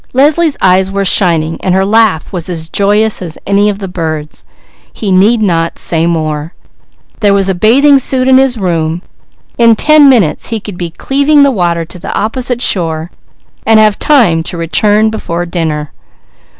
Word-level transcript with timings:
Leslie's 0.13 0.57
eyes 0.61 0.89
were 0.89 1.05
shining 1.05 1.59
while 1.61 1.73
her 1.73 1.85
laugh 1.85 2.33
was 2.33 2.49
as 2.49 2.69
joyous 2.69 3.21
as 3.21 3.37
any 3.45 3.69
of 3.69 3.77
the 3.77 3.87
birds. 3.87 4.43
He 4.91 5.11
need 5.11 5.43
not 5.43 5.77
say 5.77 6.07
more. 6.07 6.55
There 7.19 7.35
was 7.35 7.49
a 7.49 7.53
bathing 7.53 7.99
suit 7.99 8.27
in 8.27 8.39
his 8.39 8.57
room; 8.57 9.03
in 9.59 9.75
ten 9.75 10.09
minutes 10.09 10.47
he 10.47 10.59
could 10.59 10.75
be 10.75 10.89
cleaving 10.89 11.43
the 11.43 11.51
water 11.51 11.85
to 11.85 11.99
the 11.99 12.11
opposite 12.15 12.63
shore 12.63 13.11
and 13.63 13.79
have 13.79 13.99
time 13.99 14.41
to 14.41 14.57
return 14.57 15.11
before 15.11 15.45
dinner. 15.45 15.91